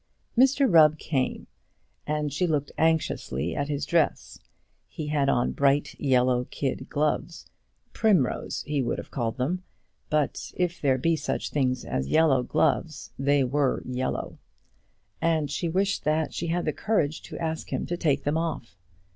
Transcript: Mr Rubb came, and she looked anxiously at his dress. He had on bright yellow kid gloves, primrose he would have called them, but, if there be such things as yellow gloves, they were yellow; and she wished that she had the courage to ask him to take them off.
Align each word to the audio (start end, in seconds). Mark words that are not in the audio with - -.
Mr 0.35 0.65
Rubb 0.67 0.97
came, 0.97 1.45
and 2.07 2.33
she 2.33 2.47
looked 2.47 2.71
anxiously 2.75 3.55
at 3.55 3.67
his 3.67 3.85
dress. 3.85 4.39
He 4.87 5.09
had 5.09 5.29
on 5.29 5.51
bright 5.51 5.93
yellow 5.99 6.45
kid 6.45 6.89
gloves, 6.89 7.45
primrose 7.93 8.63
he 8.63 8.81
would 8.81 8.97
have 8.97 9.11
called 9.11 9.37
them, 9.37 9.61
but, 10.09 10.53
if 10.57 10.81
there 10.81 10.97
be 10.97 11.15
such 11.15 11.51
things 11.51 11.85
as 11.85 12.07
yellow 12.07 12.41
gloves, 12.41 13.11
they 13.19 13.43
were 13.43 13.83
yellow; 13.85 14.39
and 15.21 15.51
she 15.51 15.69
wished 15.69 16.03
that 16.03 16.33
she 16.33 16.47
had 16.47 16.65
the 16.65 16.73
courage 16.73 17.21
to 17.21 17.37
ask 17.37 17.71
him 17.71 17.85
to 17.85 17.95
take 17.95 18.23
them 18.23 18.39
off. 18.39 18.75